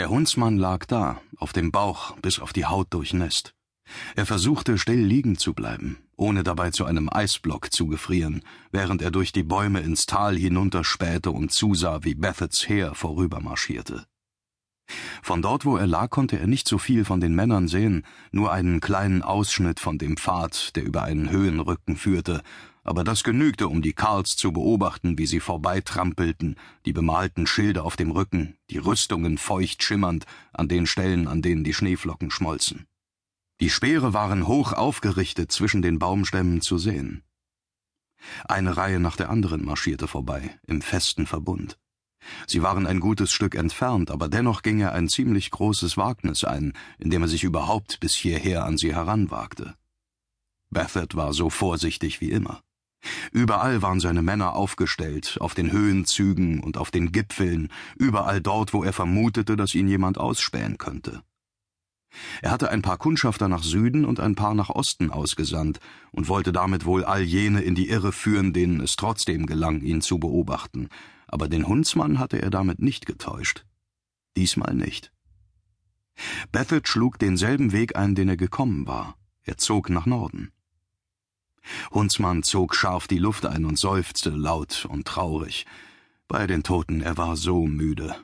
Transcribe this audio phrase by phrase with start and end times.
[0.00, 3.52] Der Hundsmann lag da, auf dem Bauch bis auf die Haut durchnässt.
[4.16, 8.40] Er versuchte still liegen zu bleiben, ohne dabei zu einem Eisblock zu gefrieren,
[8.72, 14.06] während er durch die Bäume ins Tal hinunterspähte und zusah, wie Bethets Heer vorübermarschierte.
[15.22, 18.52] Von dort, wo er lag, konnte er nicht so viel von den Männern sehen, nur
[18.52, 22.40] einen kleinen Ausschnitt von dem Pfad, der über einen Höhenrücken führte,
[22.82, 26.56] aber das genügte, um die Karls zu beobachten, wie sie vorbeitrampelten,
[26.86, 31.64] die bemalten Schilde auf dem Rücken, die Rüstungen feucht schimmernd an den Stellen, an denen
[31.64, 32.86] die Schneeflocken schmolzen.
[33.60, 37.22] Die Speere waren hoch aufgerichtet zwischen den Baumstämmen zu sehen.
[38.44, 41.78] Eine Reihe nach der anderen marschierte vorbei, im festen Verbund.
[42.46, 46.74] Sie waren ein gutes Stück entfernt, aber dennoch ging er ein ziemlich großes Wagnis ein,
[46.98, 49.74] indem er sich überhaupt bis hierher an sie heranwagte.
[50.70, 52.62] Bethet war so vorsichtig wie immer.
[53.32, 58.84] Überall waren seine Männer aufgestellt, auf den Höhenzügen und auf den Gipfeln, überall dort, wo
[58.84, 61.22] er vermutete, dass ihn jemand ausspähen könnte.
[62.42, 65.78] Er hatte ein paar Kundschafter nach Süden und ein paar nach Osten ausgesandt
[66.10, 70.00] und wollte damit wohl all jene in die Irre führen, denen es trotzdem gelang, ihn
[70.00, 70.88] zu beobachten,
[71.28, 73.64] aber den Hundsmann hatte er damit nicht getäuscht.
[74.36, 75.12] Diesmal nicht.
[76.52, 79.16] Bethet schlug denselben Weg ein, den er gekommen war.
[79.42, 80.50] Er zog nach Norden.
[81.90, 85.66] Hundsmann zog scharf die Luft ein und seufzte laut und traurig.
[86.28, 88.14] Bei den Toten, er war so müde.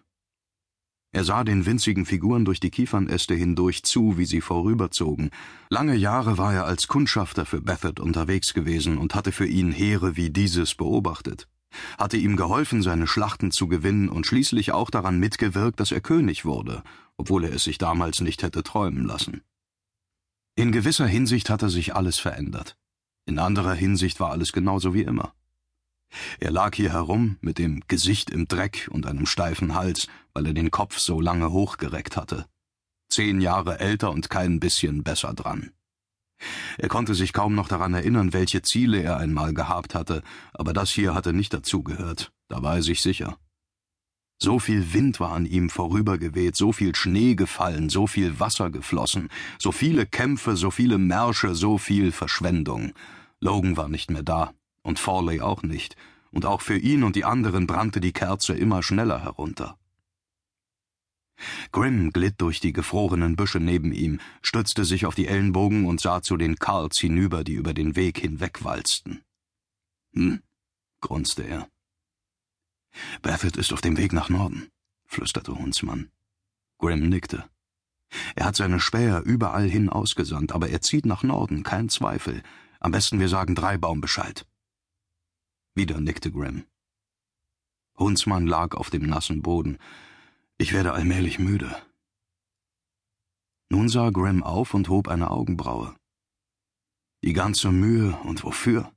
[1.16, 5.30] Er sah den winzigen Figuren durch die Kiefernäste hindurch zu, wie sie vorüberzogen.
[5.70, 10.16] Lange Jahre war er als Kundschafter für Bethet unterwegs gewesen und hatte für ihn Heere
[10.16, 11.48] wie dieses beobachtet,
[11.96, 16.44] hatte ihm geholfen, seine Schlachten zu gewinnen und schließlich auch daran mitgewirkt, dass er König
[16.44, 16.82] wurde,
[17.16, 19.40] obwohl er es sich damals nicht hätte träumen lassen.
[20.54, 22.76] In gewisser Hinsicht hatte sich alles verändert.
[23.26, 25.34] In anderer Hinsicht war alles genauso wie immer.
[26.38, 30.54] Er lag hier herum, mit dem Gesicht im Dreck und einem steifen Hals, weil er
[30.54, 32.46] den Kopf so lange hochgereckt hatte.
[33.08, 35.72] Zehn Jahre älter und kein bisschen besser dran.
[36.78, 40.22] Er konnte sich kaum noch daran erinnern, welche Ziele er einmal gehabt hatte,
[40.52, 43.38] aber das hier hatte nicht dazugehört, da war er sich sicher.
[44.38, 49.30] So viel Wind war an ihm vorübergeweht, so viel Schnee gefallen, so viel Wasser geflossen,
[49.58, 52.92] so viele Kämpfe, so viele Märsche, so viel Verschwendung.
[53.40, 54.52] Logan war nicht mehr da,
[54.82, 55.96] und Forley auch nicht,
[56.32, 59.78] und auch für ihn und die anderen brannte die Kerze immer schneller herunter.
[61.72, 66.22] Grimm glitt durch die gefrorenen Büsche neben ihm, stützte sich auf die Ellenbogen und sah
[66.22, 69.22] zu den Karls hinüber, die über den Weg hinwegwalzten.
[70.14, 70.42] Hm,
[71.00, 71.68] grunzte er.
[73.22, 74.68] Baffett ist auf dem Weg nach Norden,
[75.06, 76.10] flüsterte Hundsmann.
[76.78, 77.48] Grimm nickte.
[78.34, 82.42] Er hat seine Späher überall hin ausgesandt, aber er zieht nach Norden, kein Zweifel,
[82.80, 84.46] am besten wir sagen Dreibaum Bescheid.
[85.74, 86.64] Wieder nickte Grimm.
[87.98, 89.78] Hundsmann lag auf dem nassen Boden.
[90.58, 91.74] Ich werde allmählich müde.
[93.68, 95.94] Nun sah Grimm auf und hob eine Augenbraue.
[97.24, 98.92] Die ganze Mühe und wofür?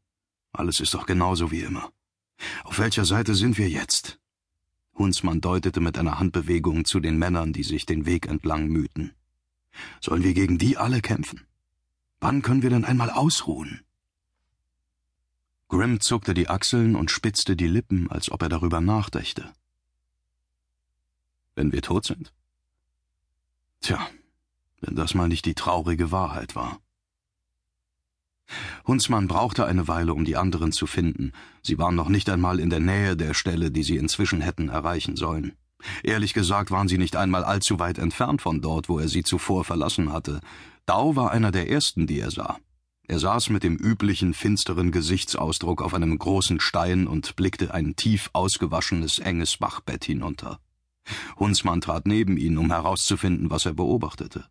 [0.51, 1.91] Alles ist doch genauso wie immer.
[2.63, 4.19] Auf welcher Seite sind wir jetzt?
[4.95, 9.13] Hundsmann deutete mit einer Handbewegung zu den Männern, die sich den Weg entlang mühten.
[10.01, 11.45] Sollen wir gegen die alle kämpfen?
[12.19, 13.81] Wann können wir denn einmal ausruhen?
[15.69, 19.53] Grimm zuckte die Achseln und spitzte die Lippen, als ob er darüber nachdächte.
[21.55, 22.33] Wenn wir tot sind?
[23.79, 24.09] Tja,
[24.81, 26.81] wenn das mal nicht die traurige Wahrheit war.
[28.85, 31.31] Hundsmann brauchte eine Weile, um die anderen zu finden.
[31.61, 35.15] Sie waren noch nicht einmal in der Nähe der Stelle, die sie inzwischen hätten erreichen
[35.15, 35.53] sollen.
[36.03, 39.63] Ehrlich gesagt waren sie nicht einmal allzu weit entfernt von dort, wo er sie zuvor
[39.63, 40.41] verlassen hatte.
[40.85, 42.57] Dau war einer der ersten, die er sah.
[43.07, 48.29] Er saß mit dem üblichen finsteren Gesichtsausdruck auf einem großen Stein und blickte ein tief
[48.33, 50.59] ausgewaschenes, enges Bachbett hinunter.
[51.37, 54.45] Hundsmann trat neben ihn, um herauszufinden, was er beobachtete.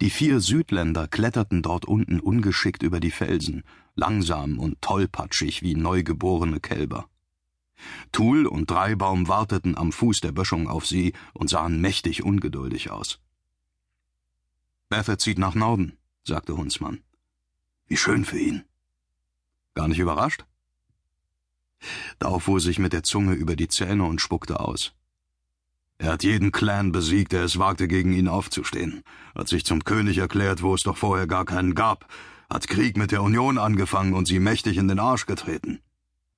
[0.00, 3.62] Die vier Südländer kletterten dort unten ungeschickt über die Felsen,
[3.94, 7.08] langsam und tollpatschig wie neugeborene Kälber.
[8.12, 13.20] Thul und Dreibaum warteten am Fuß der Böschung auf sie und sahen mächtig ungeduldig aus.
[14.88, 17.00] Bethet zieht nach Norden, sagte Hundsmann.
[17.86, 18.64] Wie schön für ihn.
[19.74, 20.44] Gar nicht überrascht?
[22.18, 24.94] Dau fuhr sich mit der Zunge über die Zähne und spuckte aus.
[25.98, 29.02] Er hat jeden Clan besiegt, der es wagte, gegen ihn aufzustehen,
[29.34, 32.12] hat sich zum König erklärt, wo es doch vorher gar keinen gab,
[32.50, 35.80] hat Krieg mit der Union angefangen und sie mächtig in den Arsch getreten.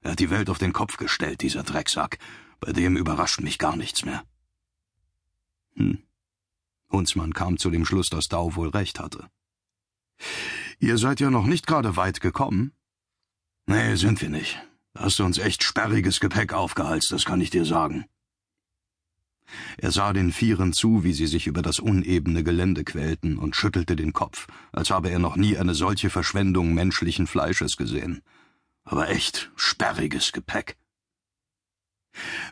[0.00, 2.18] Er hat die Welt auf den Kopf gestellt, dieser Drecksack.
[2.60, 4.22] Bei dem überrascht mich gar nichts mehr.
[5.74, 6.02] Hm.
[6.90, 9.28] Hundsmann kam zu dem Schluss, dass Dau wohl recht hatte.
[10.78, 12.72] Ihr seid ja noch nicht gerade weit gekommen.
[13.66, 14.62] Nee, sind wir nicht.
[14.94, 18.06] Da hast du uns echt sperriges Gepäck aufgehalst, das kann ich dir sagen.
[19.78, 23.96] Er sah den Vieren zu, wie sie sich über das unebene Gelände quälten, und schüttelte
[23.96, 28.22] den Kopf, als habe er noch nie eine solche Verschwendung menschlichen Fleisches gesehen.
[28.84, 30.76] Aber echt sperriges Gepäck.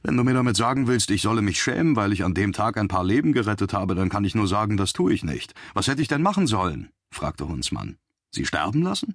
[0.02, 2.76] Wenn du mir damit sagen willst, ich solle mich schämen, weil ich an dem Tag
[2.76, 5.54] ein paar Leben gerettet habe, dann kann ich nur sagen, das tue ich nicht.
[5.72, 6.90] Was hätte ich denn machen sollen?
[7.10, 7.96] fragte Hundsmann.
[8.30, 9.14] Sie sterben lassen?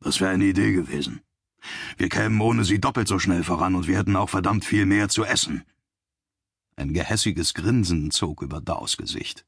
[0.00, 1.22] Das wäre eine Idee gewesen.
[1.96, 5.08] Wir kämen ohne sie doppelt so schnell voran und wir hätten auch verdammt viel mehr
[5.08, 5.62] zu essen.
[6.76, 9.46] Ein gehässiges Grinsen zog über Daus Gesicht.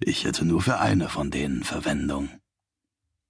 [0.00, 2.28] Ich hätte nur für eine von denen Verwendung.